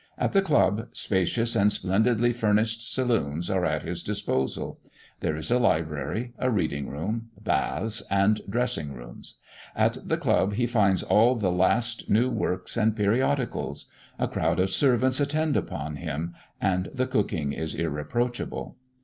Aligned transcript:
At 0.17 0.31
the 0.31 0.41
club, 0.41 0.87
spacious 0.93 1.55
and 1.55 1.71
splendidly 1.71 2.33
furnished 2.33 2.91
saloons 2.91 3.51
are 3.51 3.63
at 3.63 3.83
his 3.83 4.01
disposal; 4.01 4.79
there 5.19 5.35
is 5.35 5.51
a 5.51 5.59
library, 5.59 6.33
a 6.39 6.49
reading 6.49 6.89
room, 6.89 7.29
baths, 7.39 8.01
and 8.09 8.41
dressing 8.49 8.93
rooms. 8.93 9.35
At 9.75 9.99
the 10.03 10.17
club 10.17 10.53
he 10.55 10.65
finds 10.65 11.03
all 11.03 11.35
the 11.35 11.51
last 11.51 12.09
new 12.09 12.31
works 12.31 12.77
and 12.77 12.95
periodicals; 12.95 13.91
a 14.17 14.27
crowd 14.27 14.59
of 14.59 14.71
servants 14.71 15.19
attend 15.19 15.55
upon 15.55 15.97
him; 15.97 16.33
and 16.59 16.89
the 16.91 17.05
cooking 17.05 17.53
is 17.53 17.75
irreproachable. 17.75 18.77